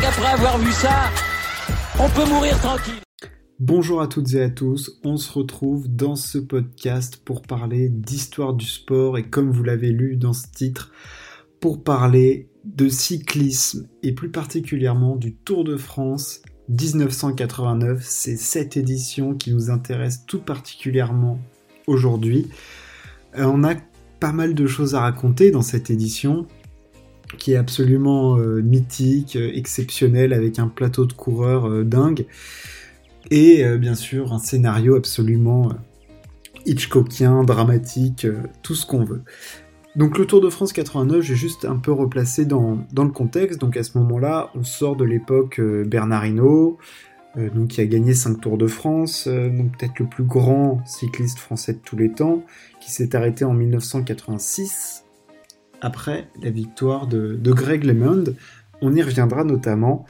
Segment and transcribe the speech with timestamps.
[0.00, 1.10] qu'après avoir vu ça,
[2.00, 3.00] on peut mourir tranquille.
[3.60, 8.54] Bonjour à toutes et à tous, on se retrouve dans ce podcast pour parler d'histoire
[8.54, 10.90] du sport et comme vous l'avez lu dans ce titre,
[11.60, 18.02] pour parler de cyclisme et plus particulièrement du Tour de France 1989.
[18.02, 21.38] C'est cette édition qui nous intéresse tout particulièrement
[21.86, 22.48] aujourd'hui.
[23.38, 23.74] Euh, on a
[24.18, 26.46] pas mal de choses à raconter dans cette édition
[27.36, 32.26] qui est absolument euh, mythique, euh, exceptionnelle avec un plateau de coureurs dingue
[33.30, 35.72] et bien sûr un scénario absolument
[36.66, 38.26] Hitchcockien, dramatique,
[38.62, 39.22] tout ce qu'on veut.
[39.96, 43.60] Donc le Tour de France 89, j'ai juste un peu replacé dans, le contexte.
[43.60, 46.78] Donc à ce moment-là, on sort de l'époque euh, Bernard Hinault,
[47.36, 50.84] euh, donc qui a gagné 5 Tours de France, euh, donc peut-être le plus grand
[50.84, 52.42] cycliste français de tous les temps,
[52.80, 55.03] qui s'est arrêté en 1986
[55.80, 58.24] après la victoire de, Greg LeMond.
[58.80, 60.06] On y reviendra notamment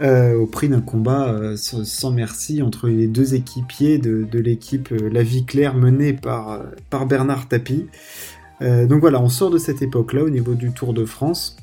[0.00, 5.74] au prix d'un combat sans merci entre les deux équipiers de, l'équipe La Vie Claire
[5.74, 7.86] menée par, par Bernard Tapie.
[8.60, 11.56] Euh, donc voilà, on sort de cette époque-là au niveau du Tour de France.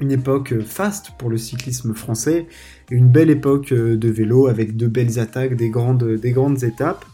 [0.00, 2.46] Une époque faste pour le cyclisme français,
[2.90, 7.04] une belle époque euh, de vélo avec de belles attaques, des grandes, des grandes étapes.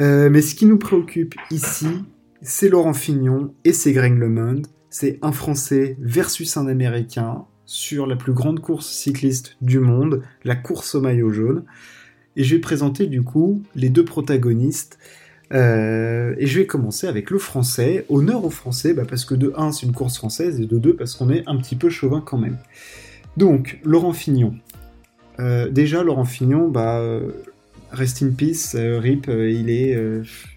[0.00, 1.88] Euh, mais ce qui nous préoccupe ici,
[2.42, 4.62] c'est Laurent Fignon et c'est Greg LeMond.
[4.96, 10.54] C'est un Français versus un Américain sur la plus grande course cycliste du monde, la
[10.54, 11.64] course au maillot jaune.
[12.36, 15.00] Et je vais présenter du coup les deux protagonistes
[15.52, 18.06] euh, et je vais commencer avec le français.
[18.08, 20.94] Honneur au français, bah, parce que de 1, c'est une course française, et de 2,
[20.94, 22.58] parce qu'on est un petit peu chauvin quand même.
[23.36, 24.54] Donc, Laurent Fignon.
[25.40, 27.02] Euh, déjà, Laurent Fignon, bah,
[27.94, 29.98] rest in peace, RIP, il, est,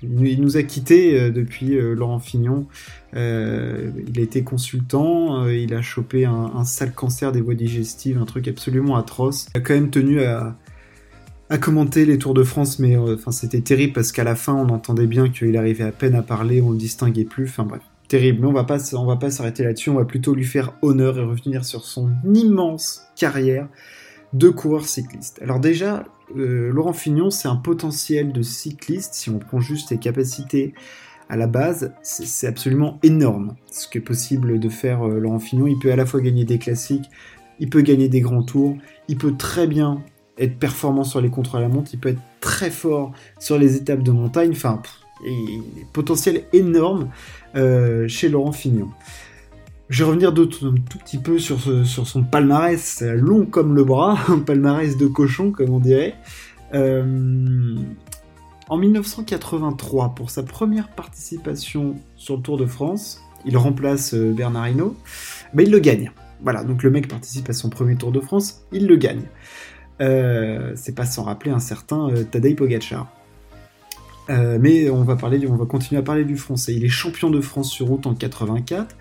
[0.03, 2.67] il nous a quittés depuis Laurent Fignon.
[3.13, 8.47] il a été consultant, il a chopé un, sale cancer des voies digestives, un truc
[8.47, 9.47] absolument atroce.
[9.55, 10.55] Il a quand même tenu à,
[11.61, 14.69] commenter les Tours de France, mais euh, enfin c'était terrible parce qu'à la fin on
[14.69, 17.45] entendait bien qu'il arrivait à peine à parler, on le distinguait plus.
[17.45, 18.41] Enfin bref, terrible.
[18.41, 19.89] Mais on va pas, on va pas s'arrêter là-dessus.
[19.89, 23.67] On va plutôt lui faire honneur et revenir sur son immense carrière
[24.33, 25.39] de coureur cycliste.
[25.41, 26.03] Alors déjà,
[26.35, 30.73] euh, Laurent Fignon, c'est un potentiel de cycliste si on prend juste ses capacités
[31.29, 35.67] à la base, c'est absolument énorme ce qui est possible de faire euh, Laurent Fignon.
[35.67, 37.09] Il peut à la fois gagner des classiques,
[37.59, 38.77] il peut gagner des grands tours,
[39.07, 40.01] il peut très bien
[40.37, 43.75] être performant sur les contrôles à la montre, il peut être très fort sur les
[43.75, 44.81] étapes de montagne, enfin,
[45.25, 45.61] il
[45.91, 47.09] potentiel énorme
[47.55, 48.89] euh, chez Laurent Fignon.
[49.89, 54.39] Je vais revenir un tout petit peu sur, son palmarès, long comme le bras, un
[54.39, 56.15] palmarès de cochon, comme on dirait.
[56.73, 57.75] Euh,
[58.67, 64.67] en 1983, pour sa première participation sur le Tour de France, il remplace euh, Bernard
[64.67, 64.97] Hinault,
[65.53, 66.11] mais il le gagne.
[66.43, 69.23] Voilà, donc le mec participe à son premier Tour de France, il le gagne.
[70.01, 73.07] Euh, c'est pas sans rappeler un certain Tadej Pogacar.
[74.29, 76.75] Mais on va, parler, on va continuer à parler du français.
[76.75, 78.93] Il est champion de France sur route en 84.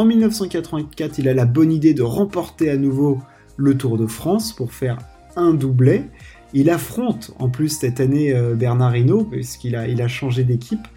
[0.00, 3.18] En 1984, il a la bonne idée de remporter à nouveau
[3.58, 4.96] le Tour de France pour faire
[5.36, 6.08] un doublet.
[6.54, 10.88] Il affronte en plus cette année Bernard Hinault, puisqu'il a, changé d'équipe.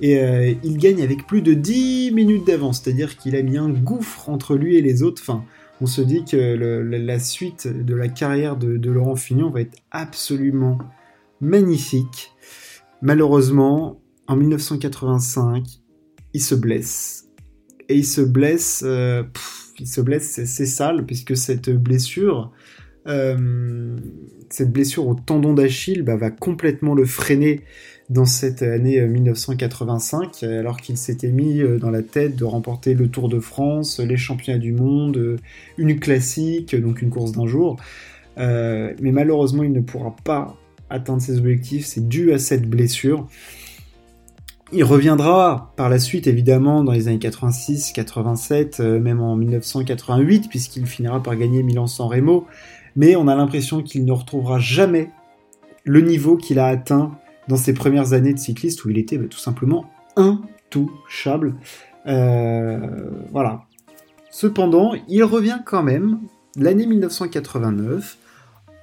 [0.00, 4.28] Et il gagne avec plus de 10 minutes d'avance, c'est-à-dire qu'il a mis un gouffre
[4.28, 5.22] entre lui et les autres.
[5.80, 10.78] On se dit que la suite de la carrière de, Laurent Fignon va être absolument
[11.40, 12.32] magnifique.
[13.02, 15.62] Malheureusement, en 1985,
[16.34, 17.27] il se blesse.
[17.88, 19.22] Et il se blesse, euh,
[19.78, 22.52] il se blesse, c'est sale, puisque cette blessure,
[23.06, 23.96] euh,
[24.50, 27.62] cette blessure au tendon d'Achille bah, va complètement le freiner
[28.10, 33.08] dans cette année 1985, euh, alors qu'il s'était mis dans la tête de remporter le
[33.08, 35.38] Tour de France, les championnats du monde,
[35.78, 37.76] une classique, donc une course d'un jour.
[38.36, 40.56] mais malheureusement, il ne pourra pas
[40.90, 43.26] atteindre ses objectifs, c'est dû à cette blessure.
[44.70, 50.86] Il reviendra par la suite, évidemment, dans les années 86, 87, même en 1988, puisqu'il
[50.86, 52.46] finira par gagner Milan-San Remo.
[52.96, 55.10] Mais on a l'impression qu'il ne retrouvera jamais
[55.84, 57.12] le niveau qu'il a atteint
[57.48, 59.86] dans ses premières années de cycliste où il était bah, tout simplement
[60.16, 61.54] intouchable.
[62.06, 63.62] Euh, voilà.
[64.30, 66.20] Cependant, il revient quand même
[66.56, 68.18] l'année 1989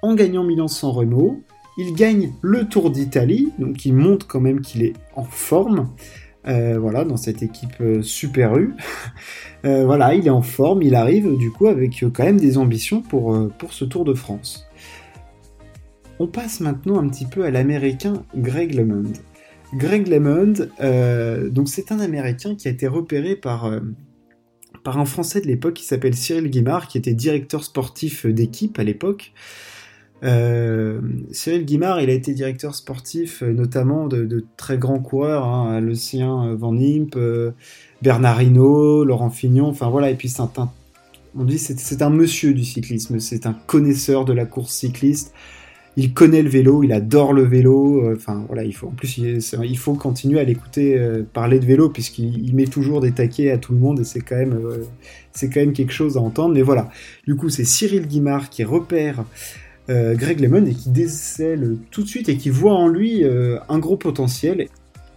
[0.02, 1.44] en gagnant Milan-San Remo.
[1.78, 5.90] Il gagne le Tour d'Italie, donc il montre quand même qu'il est en forme.
[6.48, 8.76] Euh, voilà, dans cette équipe euh, Super U.
[9.64, 13.36] voilà, il est en forme, il arrive du coup avec quand même des ambitions pour,
[13.72, 14.68] ce Tour de France.
[16.20, 19.12] On passe maintenant un petit peu à l'américain Greg LeMond.
[19.74, 23.80] Greg LeMond, euh, donc c'est un américain qui a été repéré euh,
[24.84, 28.84] par un Français de l'époque qui s'appelle Cyril Guimard, qui était directeur sportif d'équipe à
[28.84, 29.34] l'époque.
[30.26, 31.02] Euh,
[31.32, 35.94] Cyril Guimard, il a été directeur sportif euh, notamment de, très grands coureurs, hein, le
[35.94, 37.18] sien euh, Van Imp,
[38.02, 40.52] Bernard Hinault, Laurent Fignon, enfin voilà, et puis c'est un,
[41.38, 45.34] on dit c'est un monsieur du cyclisme, c'est un connaisseur de la course cycliste.
[45.98, 48.12] Il connaît le vélo, il adore le vélo.
[48.14, 51.00] Enfin voilà, il faut en plus il, faut continuer à l'écouter
[51.32, 54.36] parler de vélo puisqu'il met toujours des taquets à tout le monde et c'est quand
[54.36, 54.60] même
[55.32, 56.54] c'est quand même quelque chose à entendre.
[56.54, 56.90] Mais voilà,
[57.26, 59.24] du coup c'est Cyril Guimard qui repère
[59.90, 63.60] euh, Greg Lemon et qui décèle tout de suite et qui voit en lui euh,
[63.70, 64.68] un gros potentiel.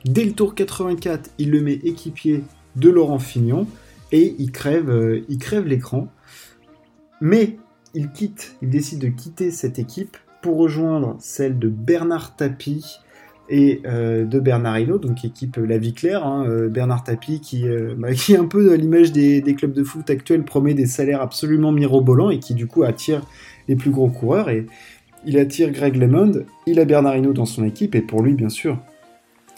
[0.04, 2.42] Dès le tour 84, il le met équipier
[2.76, 3.66] de Laurent Fignon
[4.12, 6.08] et il crève, euh, il crève l'écran.
[7.22, 7.56] Mais
[7.94, 12.98] il quitte, il décide de quitter cette équipe pour rejoindre celle de Bernard Tapie
[13.50, 16.24] et de Bernard Hinault, donc équipe La Vie Claire.
[16.26, 17.64] Hein, Bernard Tapie qui,
[17.96, 21.22] bah, qui est un peu à l'image des, clubs de foot actuels, promet des salaires
[21.22, 23.22] absolument mirobolants et qui du coup attire
[23.68, 24.66] les plus gros coureurs et
[25.24, 28.48] il attire Greg LeMond, il a Bernard Hinault dans son équipe et pour lui bien
[28.48, 28.78] sûr,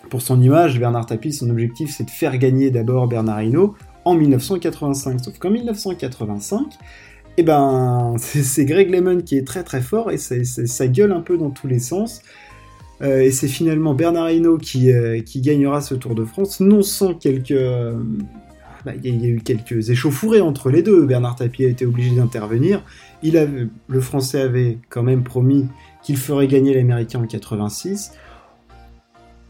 [0.08, 3.74] pour son image, Bernard Tapie, son objectif c'est de faire gagner d'abord Bernard Hinault
[4.04, 5.20] en 1985.
[5.24, 6.78] Sauf qu'en 1985,
[7.36, 11.36] eh ben, c'est Greg LeMond qui est très très fort et ça gueule un peu
[11.36, 12.22] dans tous les sens.
[13.02, 16.82] Euh, et c'est finalement Bernard Hinault qui, euh, qui, gagnera ce Tour de France, non
[16.82, 17.94] sans quelques, euh,
[18.84, 21.06] bah, il y, a eu quelques échauffourées entre les deux.
[21.06, 22.84] Bernard Tapie a été obligé d'intervenir.
[23.22, 25.68] Il avait, le Français avait quand même promis
[26.02, 28.12] qu'il ferait gagner l'Américain en 86.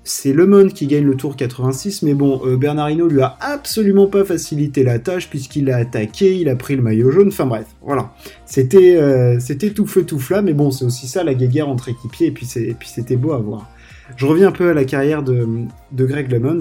[0.02, 3.37] C'est Le Monde qui gagne le Tour 86, mais bon, euh, Bernard Hinault lui a
[3.40, 7.28] absolument pas facilité la tâche puisqu'il a attaqué, il a pris le maillot jaune.
[7.28, 8.12] Enfin bref, voilà.
[8.46, 9.38] C'était, euh,
[9.75, 12.46] tout feu tout flamme, mais bon, c'est aussi ça la guéguerre entre équipiers et puis
[12.46, 13.69] c'était beau à voir.
[14.16, 15.46] Je reviens un peu à la carrière de,
[15.93, 16.61] de Greg LeMond.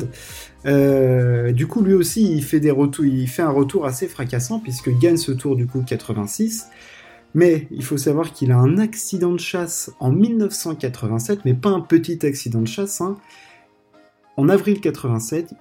[0.65, 4.59] Euh, du coup, lui aussi, il fait, des retours, il fait un retour assez fracassant
[4.59, 6.67] puisqu'il gagne ce tour du coup 86.
[7.33, 11.81] Mais il faut savoir qu'il a un accident de chasse en 1987, mais pas un
[11.81, 13.01] petit accident de chasse.
[13.01, 13.17] Hein.
[14.35, 15.53] En avril 87,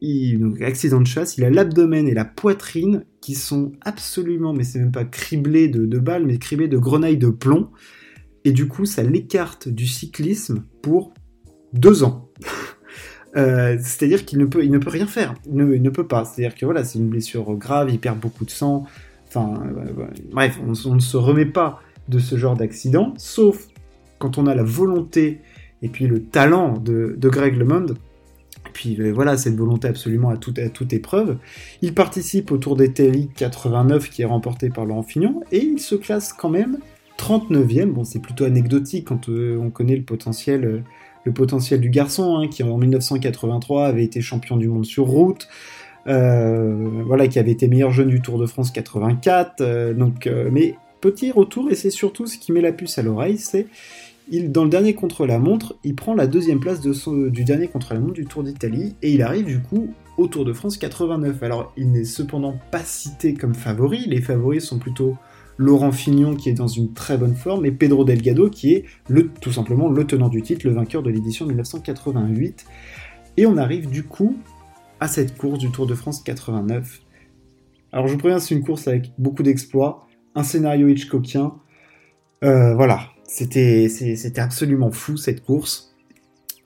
[0.00, 4.78] il, accident de chasse, il a l'abdomen et la poitrine qui sont absolument, mais c'est
[4.78, 7.70] même pas criblés de, balles, mais criblés de grenailles de plomb.
[8.44, 11.14] Et du coup, ça l'écarte du cyclisme pour
[11.72, 12.30] deux ans.
[13.34, 15.34] Euh, c'est-à-dire qu'il ne peut, il ne peut rien faire.
[15.44, 16.24] Il ne, ne peut pas.
[16.24, 18.86] C'est-à-dire que voilà, c'est une blessure grave, il perd beaucoup de sang.
[19.28, 19.92] Enfin, euh,
[20.30, 23.66] bref, on, ne se remet pas de ce genre d'accident, sauf
[24.18, 25.40] quand on a la volonté
[25.82, 27.86] et puis le talent de, Greg LeMond.
[28.66, 31.38] Et puis euh, voilà, cette volonté absolument à, toute, épreuve.
[31.82, 35.94] Il participe au Tour d'Italie 89 qui est remporté par Laurent Fignon et il se
[35.94, 36.78] classe quand même
[37.18, 37.86] 39e.
[37.86, 40.84] Bon, c'est plutôt anecdotique quand on connaît le potentiel
[41.26, 45.48] le potentiel du garçon, hein, qui en 1983 avait été champion du monde sur route,
[45.48, 49.60] euh, voilà, qui avait été meilleur jeune du Tour de France 84.
[49.60, 53.02] Euh, donc, euh, mais petit retour, et c'est surtout ce qui met la puce à
[53.02, 53.66] l'oreille, c'est
[54.48, 58.96] dans le dernier contre-la-montre, il prend la deuxième place du dernier contre-la-montre du Tour d'Italie,
[59.00, 61.42] et il arrive du coup au Tour de France 89.
[61.44, 65.16] Alors, il n'est cependant pas cité comme favori, les favoris sont plutôt
[65.58, 68.84] Laurent Fignon qui est dans une très bonne forme et Pedro Delgado qui est
[69.40, 72.66] tout simplement le tenant du titre, le vainqueur de l'édition 1988.
[73.38, 74.36] Et on arrive du coup
[75.00, 77.00] à cette course du Tour de France 89.
[77.92, 81.54] Alors je vous préviens, c'est une course avec beaucoup d'exploits, un scénario Hitchcockien.
[82.44, 83.88] Euh, voilà, c'était
[84.36, 85.95] absolument fou cette course.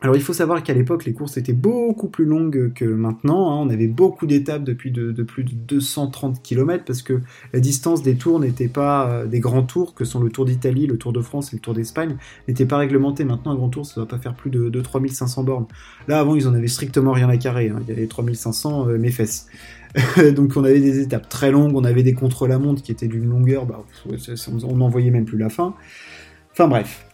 [0.03, 3.67] Alors il faut savoir qu'à l'époque les courses étaient beaucoup plus longues que maintenant, hein.
[3.67, 7.21] on avait beaucoup d'étapes depuis de, plus de 230 km parce que
[7.53, 10.87] la distance des tours n'était pas euh, des grands tours que sont le Tour d'Italie,
[10.87, 12.17] le Tour de France et le Tour d'Espagne,
[12.49, 13.25] n'était pas réglementé.
[13.25, 15.67] Maintenant un grand tour ça ne doit pas faire plus de, 3500 bornes.
[16.09, 17.81] Là avant ils en avaient strictement rien à carrer, hein.
[17.83, 19.49] il y avait 3500 euh, mes fesses.
[20.35, 23.67] Donc on avait des étapes très longues, on avait des contre-la-montre qui étaient d'une longueur,
[23.67, 23.85] bah,
[24.65, 25.75] on n'en voyait même plus la fin.
[26.53, 27.07] Enfin bref.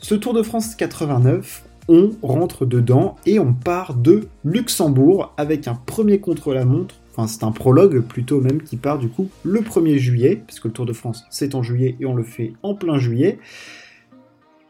[0.00, 5.74] Ce Tour de France 89, on rentre dedans et on part de Luxembourg avec un
[5.74, 6.94] premier contre-la-montre.
[7.10, 10.70] Enfin, c'est un prologue plutôt même qui part du coup le 1er juillet, puisque le
[10.70, 13.38] Tour de France c'est en juillet et on le fait en plein juillet.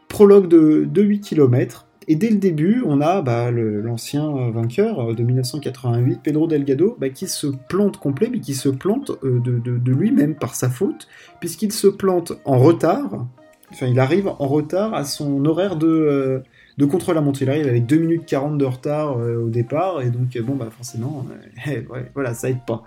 [0.09, 1.87] Prologue de, 8 km.
[2.09, 7.27] Et dès le début, on a bah, l'ancien vainqueur de 1988, Pedro Delgado, bah, qui
[7.27, 11.07] se plante complet, mais qui se plante euh, de, lui-même par sa faute,
[11.39, 13.25] puisqu'il se plante en retard.
[13.71, 16.39] Enfin, il arrive en retard à son horaire de, euh,
[16.77, 17.41] de contre-la-montre.
[17.41, 20.69] Il arrive avec 2 minutes 40 de retard euh, au départ, et donc, bon, bah
[20.71, 21.25] forcément,
[21.67, 21.81] euh,
[22.13, 22.83] voilà, ça aide pas.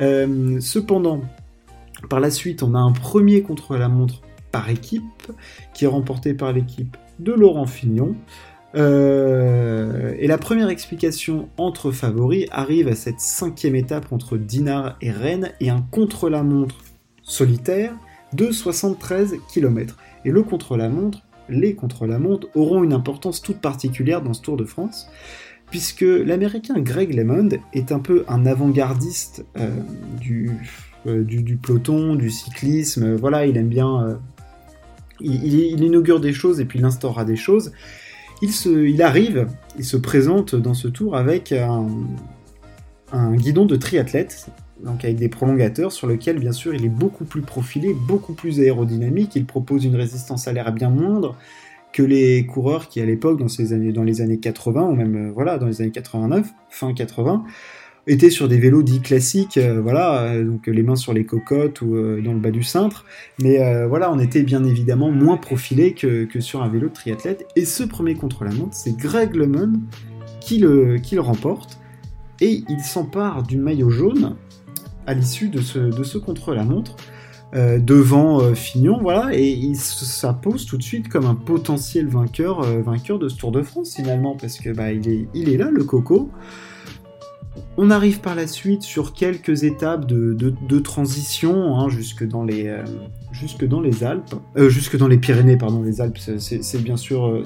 [0.00, 1.22] Euh, cependant,
[2.08, 4.22] par la suite, on a un premier contre-la-montre
[4.52, 5.02] par équipe,
[5.74, 8.14] qui est remporté par l'équipe de Laurent Fignon.
[8.74, 15.50] Et la première explication entre favoris arrive à cette cinquième étape entre Dinard et Rennes
[15.60, 16.76] et un contre-la-montre
[17.24, 17.92] solitaire
[18.34, 19.96] de 73 km.
[20.24, 25.08] Et le contre-la-montre, les contre-la-montre auront une importance toute particulière dans ce Tour de France,
[25.70, 29.70] puisque l'américain Greg LeMond est un peu un avant-gardiste euh,
[31.06, 33.14] euh, du, peloton, du cyclisme.
[33.16, 34.18] Voilà, il aime bien.
[35.20, 37.72] il, inaugure des choses et puis il instaurera des choses
[38.42, 41.86] il, se, il arrive, il se présente dans ce tour avec un,
[43.34, 44.48] guidon de triathlète,
[44.84, 48.60] donc avec des prolongateurs sur lequel bien sûr il est beaucoup plus profilé, beaucoup plus
[48.60, 51.36] aérodynamique, il propose une résistance à l'air bien moindre
[51.92, 55.32] que les coureurs qui à l'époque dans, années, dans les années 80 ou même euh,
[55.32, 57.44] voilà dans les années 89, fin 80,
[58.06, 61.82] étaient sur des vélos dits classiques, euh, voilà, euh, donc les mains sur les cocottes
[61.82, 63.04] ou dans le bas du cintre.
[63.42, 67.46] Mais voilà, on était bien évidemment moins profilé que, sur un vélo de triathlète.
[67.56, 69.72] Et ce premier contre-la-montre, c'est Greg LeMond
[70.40, 70.64] qui
[71.02, 71.78] qui le remporte.
[72.40, 74.36] Et il s'empare du maillot jaune
[75.08, 76.96] à l'issue de ce, de ce contre-la-montre.
[77.54, 83.28] devant Fignon, voilà, et il s'impose tout de suite comme un potentiel vainqueur, vainqueur de
[83.28, 85.08] ce Tour de France finalement, parce que bah, il,
[85.48, 86.30] est, là, le coco.
[87.76, 92.84] On arrive par la suite sur quelques étapes de, transition hein, jusque, dans les, euh,
[94.02, 97.44] Alpes, euh, jusque dans les Pyrénées, pardon, les Alpes, c'est bien, sûr, euh,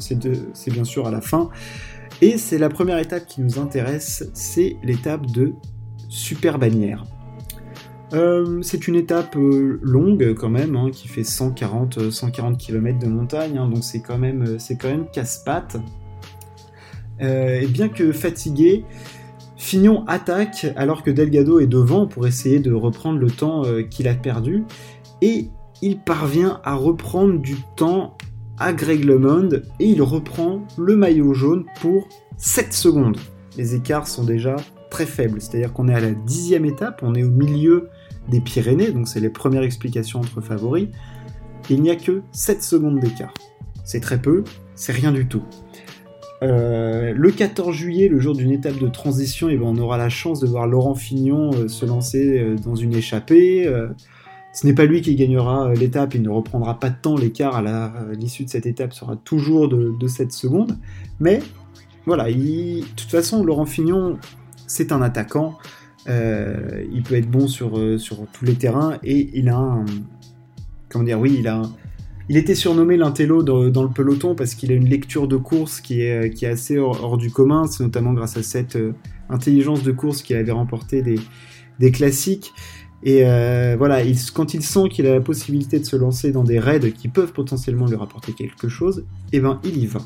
[0.69, 1.51] bien sûr à la fin.
[2.21, 5.53] Et c'est la première étape qui nous intéresse, c'est l'étape de
[6.09, 7.05] Super Bannière.
[8.63, 13.69] C'est une étape longue quand même, hein, qui fait 140, 140 km de montagne, hein,
[13.69, 15.79] donc c'est quand même, même casse-pattes.
[17.21, 18.85] et bien que fatigué,
[19.63, 24.09] Fignon attaque alors que Delgado est devant pour essayer de reprendre le temps euh, qu'il
[24.09, 24.65] a perdu
[25.21, 25.51] et
[25.83, 28.17] il parvient à reprendre du temps
[28.59, 33.17] à Greg LeMond et il reprend le maillot jaune pour 7 secondes.
[33.57, 34.57] Les écarts sont déjà
[34.91, 37.89] très faibles, c'est-à-dire qu'on est à la dixième étape, on est au milieu
[38.29, 40.89] des Pyrénées, donc c'est les premières explications entre favoris.
[41.71, 43.35] Il n'y a que 7 secondes d'écart.
[43.85, 45.43] C'est très peu, c'est rien du tout.
[46.43, 49.97] Euh, le 14 juillet, le jour d'une étape de transition, et eh ben, on aura
[49.97, 53.71] la chance de voir Laurent Fignon euh, se lancer euh, dans une échappée.
[54.53, 57.93] ce n'est pas lui qui gagnera l'étape, il ne reprendra pas de temps, l'écart à
[58.13, 60.77] l'issue de cette étape sera toujours de, 7 secondes.
[61.21, 61.41] Mais
[62.07, 64.19] voilà, de toute façon, Laurent Fignon,
[64.67, 65.59] c'est un attaquant.
[66.07, 69.85] Il peut être bon sur, sur tous les terrains et il a un.
[70.89, 71.63] Comment dire Oui, il a
[72.29, 76.03] il était surnommé l'intello dans, le peloton parce qu'il a une lecture de course qui
[76.03, 77.67] est, qui est assez hors, du commun.
[77.67, 78.95] C'est notamment grâce à cette euh,
[79.29, 81.19] intelligence de course qu'il avait remporté des,
[81.79, 82.53] des classiques.
[83.03, 84.01] Et euh, voilà,
[84.33, 87.33] quand il sent qu'il a la possibilité de se lancer dans des raids qui peuvent
[87.33, 90.01] potentiellement lui rapporter quelque chose, eh ben il y va.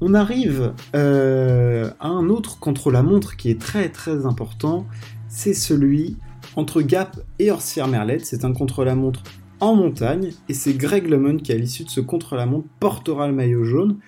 [0.00, 4.86] On arrive euh, à un autre contre-la-montre qui est très très important,
[5.28, 6.16] c'est celui
[6.56, 8.24] entre Gap et Orsières-Merlette.
[8.26, 9.22] C'est un contre-la-montre
[9.60, 13.64] en montagne, et c'est Greg LeMond qui, à l'issue de ce contre-la-montre, portera le maillot
[13.64, 13.98] jaune.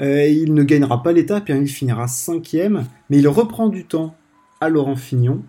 [0.00, 4.16] Euh, il ne gagnera pas l'étape, hein, il finira cinquième, mais il reprend du temps
[4.60, 5.42] à Laurent Fignon,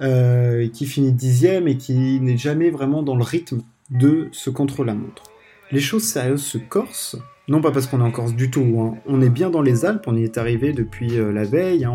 [0.00, 5.24] euh, qui finit dixième et qui n'est jamais vraiment dans le rythme de ce contre-la-montre.
[5.72, 7.16] Les choses sérieuses se corsent,
[7.48, 8.98] non pas parce qu'on est en Corse du tout, hein.
[9.06, 11.92] on est bien dans les Alpes, on y est arrivé depuis euh, la veille, hein.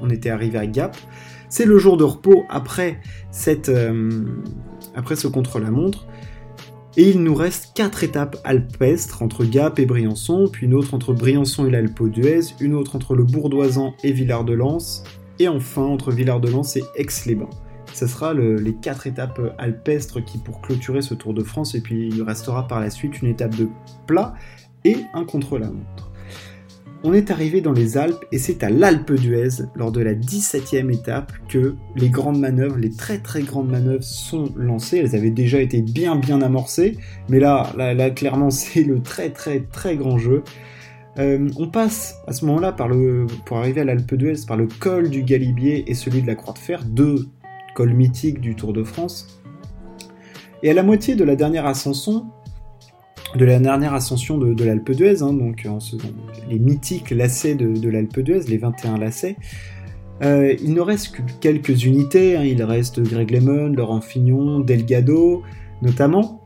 [0.00, 0.96] on, était arrivé à Gap.
[1.48, 3.00] C'est le jour de repos après
[3.30, 3.70] cette,
[4.94, 6.06] après ce contre-la-montre.
[6.98, 11.12] Et il nous reste quatre étapes alpestres entre Gap et Briançon, puis une autre entre
[11.12, 15.04] Briançon et l'Alpe d'Huez, une autre entre le Bourdoisan et Villard-de-Lans,
[15.38, 17.50] et enfin entre Villard-de-Lans et Aix-les-Bains.
[17.98, 22.08] Ce sera les quatre étapes alpestres qui pour clôturer ce Tour de France, et puis
[22.12, 23.66] il restera par la suite une étape de
[24.06, 24.34] plat
[24.84, 26.12] et un contre-la-montre.
[27.02, 30.94] On est arrivé dans les Alpes et c'est à l'Alpe d'Huez, lors de la 17e
[30.94, 34.98] étape, que les grandes manœuvres, les très très grandes manœuvres sont lancées.
[34.98, 39.58] Elles avaient déjà été bien bien amorcées, mais là, là, clairement, c'est le très très
[39.72, 40.44] très grand jeu.
[41.18, 42.76] Euh, on passe à ce moment-là
[43.44, 46.54] pour arriver à l'Alpe d'Huez par le col du Galibier et celui de la Croix
[46.54, 47.26] de Fer, deux
[47.78, 49.40] cols mythiques du Tour de France.
[50.64, 52.26] Et à la moitié de la dernière ascension,
[53.36, 55.64] de la dernière ascension de, l'Alpe d'Huez, hein, donc
[56.50, 59.36] les mythiques lacets de, l'Alpe d'Huez, les 21 lacets.
[60.24, 62.42] Euh, il ne reste que quelques unités, hein.
[62.42, 65.44] il reste Greg Lemon, Laurent Fignon, Delgado
[65.80, 66.42] notamment,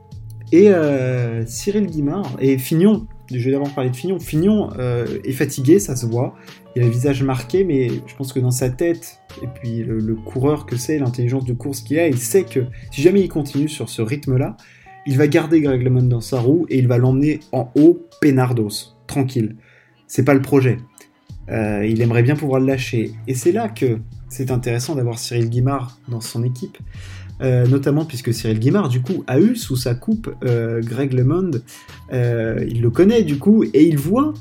[0.53, 5.33] et euh, Cyril Guimard, et Fignon, je vais d'abord parler de Fignon, Fignon euh, est
[5.33, 6.35] fatigué, ça se voit,
[6.75, 10.15] il a le visage marqué, mais je pense que dans sa tête, et puis le,
[10.15, 13.69] coureur que c'est, l'intelligence de course qu'il a, il sait que si jamais il continue
[13.69, 14.57] sur ce rythme-là,
[15.07, 18.95] il va garder Greg LeMond dans sa roue et il va l'emmener en haut, Penardos,
[19.07, 19.57] tranquille.
[20.07, 20.79] C'est pas le projet.
[21.51, 23.13] Euh, il aimerait bien pouvoir le lâcher.
[23.27, 23.99] Et c'est là que
[24.29, 26.79] c'est intéressant d'avoir Cyril Guimard dans son équipe.
[27.43, 31.51] Euh, notamment puisque Cyril Guimard, du coup, a eu sous sa coupe euh, Greg LeMond.
[32.13, 34.33] il le connaît, du coup, et il voit,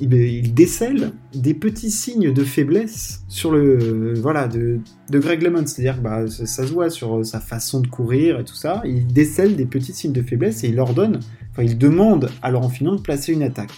[0.00, 4.80] il, décèle des petits signes de faiblesse sur le, voilà, de,
[5.10, 5.66] Greg LeMond.
[5.66, 8.82] C'est-à-dire que bah, ça, se voit sur sa façon de courir et tout ça.
[8.84, 11.20] Il décèle des petits signes de faiblesse et il ordonne,
[11.50, 13.72] enfin, il demande à Laurent Fignon de placer une attaque.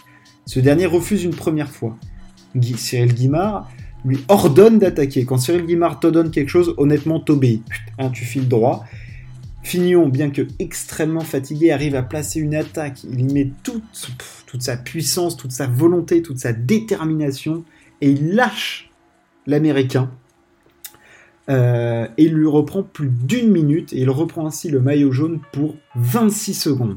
[0.46, 1.96] Ce dernier refuse une première fois.
[2.76, 3.70] Cyril Guimard
[4.04, 5.24] lui ordonne d'attaquer.
[5.24, 7.62] Quand Cyril Guimard te donne quelque chose, honnêtement, t'obéis.
[7.98, 8.84] Hein, tu files droit.
[9.62, 13.04] Fignon, bien que extrêmement fatigué, arrive à placer une attaque.
[13.04, 14.10] Il y met toute,
[14.46, 17.64] toute sa puissance, toute sa volonté, toute sa détermination,
[18.00, 18.90] et il lâche
[19.46, 20.10] l'Américain.
[21.50, 25.40] Euh, et il lui reprend plus d'une minute, et il reprend ainsi le maillot jaune
[25.52, 26.96] pour 26 secondes.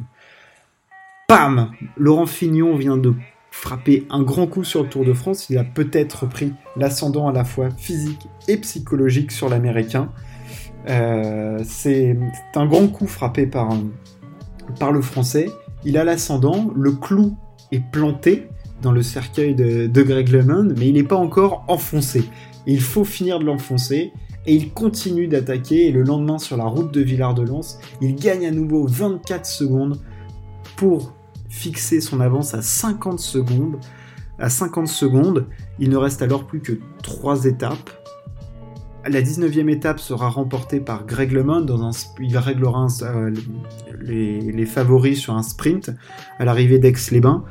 [1.28, 3.14] Pam Laurent Fignon vient de
[3.54, 7.32] frappé un grand coup sur le Tour de France, il a peut-être pris l'ascendant à
[7.32, 10.10] la fois physique et psychologique sur l'Américain.
[10.90, 12.18] Euh, c'est
[12.56, 13.70] un grand coup frappé par,
[14.80, 15.50] par le Français.
[15.86, 17.38] Il a l'ascendant, le clou
[17.72, 18.50] est planté
[18.82, 22.28] dans le cercueil de, Greg LeMond, mais il n'est pas encore enfoncé.
[22.66, 24.12] Il faut finir de l'enfoncer
[24.48, 25.88] et il continue d'attaquer.
[25.88, 30.02] Et le lendemain, sur la route de Villard-de-Lans, il gagne à nouveau 24 secondes
[30.76, 31.14] pour
[31.54, 33.80] fixer son avance à 50 secondes.
[34.40, 37.92] À 50 secondes, il ne reste alors plus que 3 étapes.
[39.06, 41.92] La 19e étape sera remportée par Greg LeMond dans un
[42.22, 43.32] il réglera euh,
[44.00, 45.92] les, favoris sur un sprint
[46.40, 47.44] à l'arrivée d'Aix-les-Bains.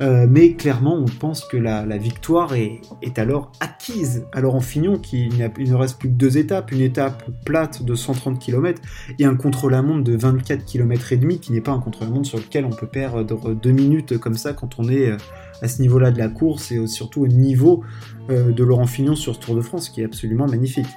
[0.00, 2.80] Euh, mais clairement, on pense que la, victoire est,
[3.16, 4.24] alors acquise.
[4.32, 7.94] Alors en Fignon, qu'il il ne reste plus que deux étapes, une étape plate de
[7.96, 8.80] 130 km
[9.18, 12.64] et un contre-la-montre de 24 km et demi, qui n'est pas un contre-la-montre sur lequel
[12.64, 15.16] on peut perdre deux minutes comme ça quand on est euh,
[15.62, 17.84] à ce niveau-là de la course et surtout au niveau
[18.30, 20.88] euh, de Laurent Fignon sur ce Tour de France, qui est absolument magnifique.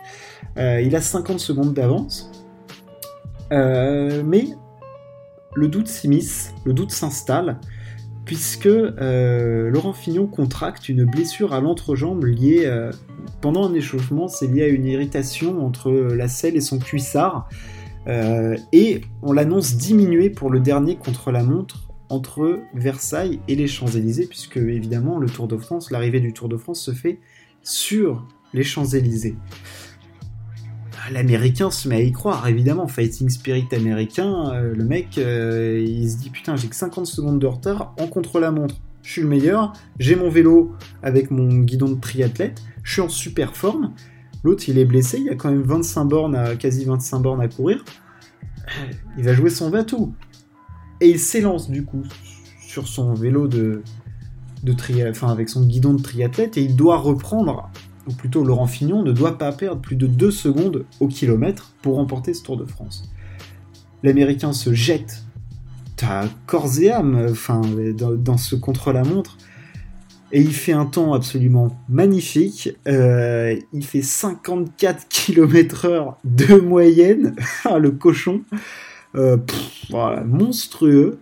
[0.57, 2.31] il a 50 secondes d'avance,
[3.51, 4.48] mais
[5.55, 7.59] le doute s'immisce, le doute s'installe,
[8.25, 12.92] puisque euh, Laurent Fignon contracte une blessure à l'entrejambe liée, euh,
[13.42, 17.50] pendant un échauffement, c'est lié à une irritation entre la selle et son cuissard,
[18.07, 21.81] euh, et on l'annonce diminué pour le dernier contre la montre
[22.14, 26.58] entre Versailles et les Champs-Élysées, puisque évidemment le Tour de France, l'arrivée du Tour de
[26.58, 27.20] France se fait
[27.64, 29.36] sur les Champs-Élysées
[31.12, 36.10] l'américain se met à y croire, évidemment, fighting spirit américain, euh, le mec, euh, il
[36.10, 38.76] se dit putain, j'ai que 50 secondes de retard en contre-la-montre.
[39.02, 40.72] Je suis le meilleur, j'ai mon vélo
[41.02, 43.94] avec mon guidon de triathlète, je suis en super forme.
[44.44, 47.48] L'autre, il est blessé, il y a quand même 25 bornes quasi 25 bornes à
[47.48, 47.84] courir.
[49.18, 50.14] Il va jouer son va-tout.
[51.03, 52.03] Et il s'élance du coup
[52.66, 53.83] sur son vélo de,
[54.63, 55.05] de tri...
[55.05, 57.70] enfin, avec son guidon de triathlète et il doit reprendre
[58.07, 61.96] ou plutôt Laurent Fignon, ne doit pas perdre plus de 2 secondes au kilomètre pour
[61.96, 63.11] remporter ce Tour de France.
[64.01, 65.24] L'Américain se jette
[66.01, 67.61] à corps et âme enfin,
[67.94, 69.37] dans, ce contre-la-montre
[70.31, 72.70] et il fait un temps absolument magnifique.
[72.87, 77.35] Euh, il fait 54 km/h de moyenne,
[77.66, 78.42] ah, le cochon,
[79.16, 79.38] euh,
[80.26, 81.20] monstrueux.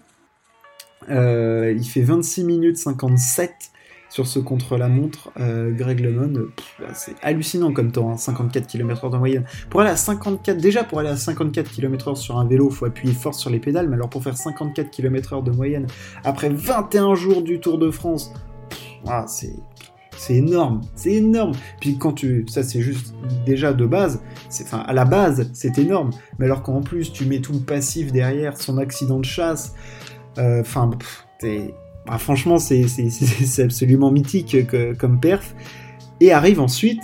[1.10, 3.72] Euh, il fait 26 minutes 57
[4.10, 6.48] sur ce contre-la-montre, euh, Greg LeMond,
[6.94, 9.46] c'est hallucinant comme temps, 54 km/h de moyenne.
[9.70, 13.14] Pour aller à 54, déjà pour aller à 54 km/h sur un vélo, faut appuyer
[13.14, 15.88] fort sur les pédales, mais alors pour faire 54 km/h de moyenne,
[16.26, 18.34] après 21 jours du Tour de France,
[19.08, 19.56] ah, c'est
[20.22, 21.54] c'est énorme, c'est énorme.
[21.80, 24.22] Puis quand tu, ça c'est juste déjà de base,
[24.62, 26.12] enfin à la base c'est énorme.
[26.38, 29.74] Mais alors qu'en plus tu mets tout le passif derrière, son accident de chasse,
[30.38, 30.92] euh, enfin,
[31.44, 31.68] euh,
[32.20, 34.56] franchement, c'est absolument mythique
[35.00, 35.56] comme perf.
[36.20, 37.02] Et arrive ensuite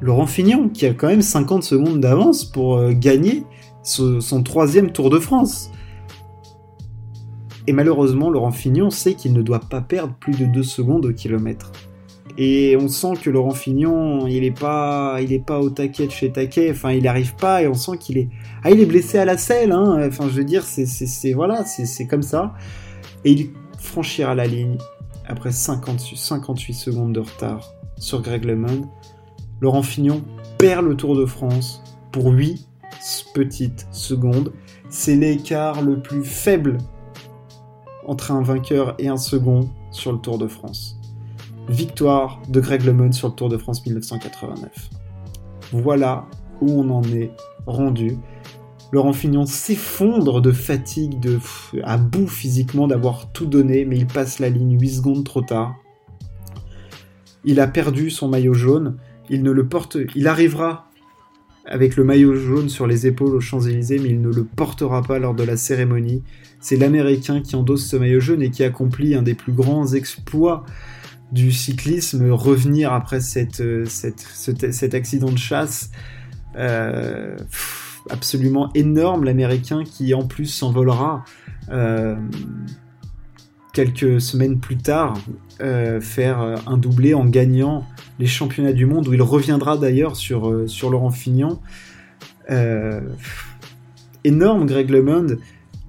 [0.00, 3.44] Laurent Fignon, qui a quand même 50 secondes d'avance pour euh, gagner
[3.84, 5.70] son troisième Tour de France.
[7.68, 11.12] Et malheureusement, Laurent Fignon sait qu'il ne doit pas perdre plus de 2 secondes au
[11.12, 11.70] kilomètre.
[12.40, 16.12] Et on sent que Laurent Fignon, il est pas, il est pas au taquet de
[16.12, 16.70] chez taquet.
[16.70, 18.28] Enfin, il n'arrive pas et on sent qu'il est,
[18.62, 19.72] ah, il est blessé à la selle.
[19.72, 20.06] Hein.
[20.06, 22.54] Enfin, je veux dire, c'est, voilà, c'est comme ça.
[23.24, 24.78] Et il franchir à la ligne
[25.26, 28.88] après 58 secondes de retard sur Greg LeMond.
[29.60, 30.22] Laurent Fignon
[30.58, 32.68] perd le Tour de France pour 8
[33.34, 34.52] petites secondes.
[34.88, 36.78] C'est l'écart le plus faible
[38.06, 40.97] entre un vainqueur et un second sur le Tour de France.
[41.68, 44.70] Victoire de Greg LeMond sur le Tour de France 1989.
[45.72, 46.26] Voilà
[46.60, 47.30] où on en est
[47.66, 48.16] rendu.
[48.90, 51.38] Laurent Fignon s'effondre de fatigue, de,
[51.84, 55.76] à bout physiquement d'avoir tout donné, mais il passe la ligne 8 secondes trop tard.
[57.44, 58.96] Il a perdu son maillot jaune,
[59.28, 60.88] il ne le porte, il arrivera
[61.66, 65.18] avec le maillot jaune sur les épaules aux Champs-Élysées, mais il ne le portera pas
[65.18, 66.22] lors de la cérémonie.
[66.60, 70.64] C'est l'Américain qui endosse ce maillot jaune et qui accomplit un des plus grands exploits
[71.32, 75.90] du cyclisme, revenir après cette, cet accident de chasse.
[76.56, 77.36] Euh,
[78.10, 81.24] absolument énorme, l'Américain qui en plus s'envolera
[81.70, 82.16] euh,
[83.72, 85.14] quelques semaines plus tard
[85.60, 87.84] euh, faire un doublé en gagnant
[88.18, 91.60] les championnats du monde, où il reviendra d'ailleurs sur, euh, sur Laurent Fignon.
[94.24, 95.36] énorme Greg LeMond.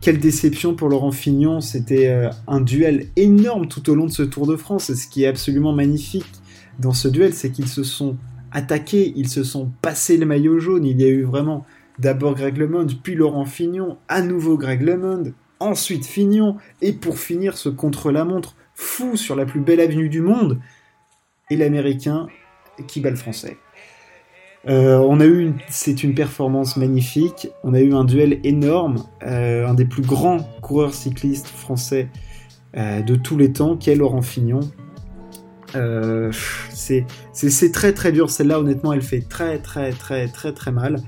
[0.02, 4.48] Quelle déception pour Laurent Fignon, c'était un duel énorme tout au long de ce Tour
[4.48, 4.90] de France.
[4.90, 6.32] Et ce qui est absolument magnifique
[6.80, 8.18] dans ce duel, c'est qu'ils se sont
[8.52, 10.86] attaqués, ils se sont passés le maillot jaune.
[10.86, 11.66] Il y a eu vraiment
[12.00, 17.58] D'abord Greg LeMond, puis Laurent Fignon, à nouveau Greg LeMond, ensuite Fignon, et pour finir
[17.58, 20.62] ce contre-la-montre fou sur la plus belle avenue du monde,
[21.50, 22.28] et l'américain
[22.88, 23.58] qui bat le français.
[24.67, 27.50] Euh, on a eu, c'est une performance magnifique.
[27.63, 32.10] On a eu un duel énorme, euh, un des plus grands coureurs cyclistes français
[32.76, 34.60] euh, de tous les temps, qui est Laurent Fignon.
[36.74, 38.30] c'est très très dur.
[38.30, 41.02] Celle-là, honnêtement, elle fait très très très très très mal.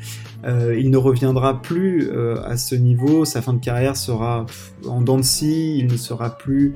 [0.45, 2.09] Il ne reviendra plus
[2.43, 3.25] à ce niveau.
[3.25, 4.45] Sa fin de carrière sera
[4.87, 6.75] en dents Il ne sera plus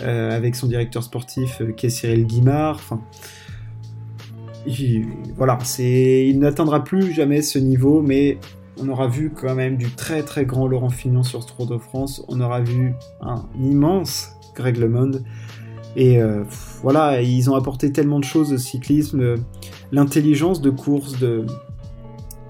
[0.00, 2.80] avec son directeur sportif qui est Cyril Guimard.
[5.36, 8.38] Voilà, c'est, il n'atteindra plus jamais ce niveau, mais
[8.80, 11.78] on aura vu quand même du très très grand Laurent Fignon sur ce Tour de
[11.78, 12.22] France.
[12.28, 15.22] On aura vu un immense Greg LeMond.
[15.96, 16.20] Et
[16.82, 19.36] voilà, ils ont apporté tellement de choses au cyclisme,
[19.92, 21.46] l'intelligence de course, de,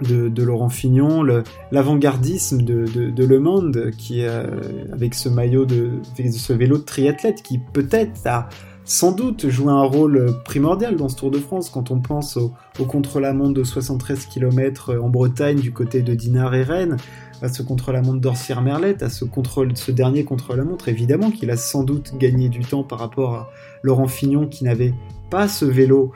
[0.02, 1.22] de, Laurent Fignon,
[1.70, 4.46] l'avant-gardisme de, Le Monde, qui euh,
[4.92, 8.48] avec ce maillot de ce vélo de triathlète, qui peut-être a
[8.87, 12.55] sans doute joué un rôle primordial dans ce Tour de France quand on pense au,
[12.87, 16.96] contre-la-montre de 73 km en Bretagne du côté de Dinard et Rennes,
[17.42, 22.61] à ce contre-la-montre d'Orsières-Merlette, à ce dernier contre-la-montre, évidemment qu'il a sans doute gagné du
[22.61, 23.51] temps par rapport à
[23.83, 24.94] Laurent Fignon qui n'avait
[25.31, 26.12] pas ce vélo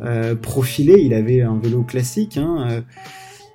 [0.00, 2.36] euh, profilé, il avait un vélo classique.
[2.36, 2.80] Hein, euh,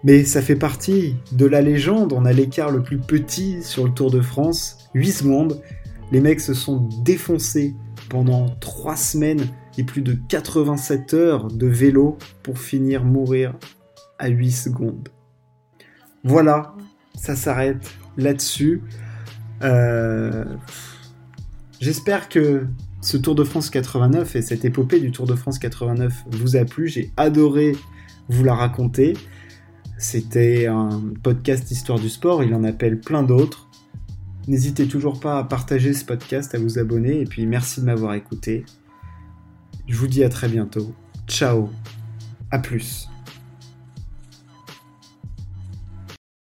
[0.03, 2.13] mais ça fait partie de la légende.
[2.13, 5.61] On a l'écart le plus petit sur le Tour de France, 8 secondes.
[6.11, 7.75] Les mecs se sont défoncés
[8.09, 9.45] pendant 3 semaines
[9.77, 13.53] et plus de 87 heures de vélo pour finir mourir
[14.17, 15.09] à 8 secondes.
[16.23, 16.75] Voilà,
[17.15, 18.81] ça s'arrête là-dessus.
[19.63, 20.45] Euh,
[21.79, 22.67] j'espère que
[23.01, 26.65] ce Tour de France 89 et cette épopée du Tour de France 89 vous a
[26.65, 26.87] plu.
[26.87, 27.75] J'ai adoré
[28.29, 29.13] vous la raconter.
[29.97, 33.66] C'était un podcast Histoire du sport, il en appelle plein d'autres.
[34.47, 38.13] N'hésitez toujours pas à partager ce podcast, à vous abonner, et puis merci de m'avoir
[38.13, 38.65] écouté.
[39.87, 40.93] Je vous dis à très bientôt.
[41.27, 41.69] Ciao.
[42.51, 43.09] À plus.